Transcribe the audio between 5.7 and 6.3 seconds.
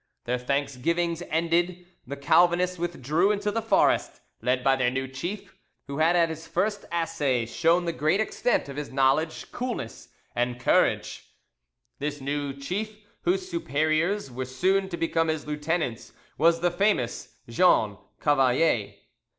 who had at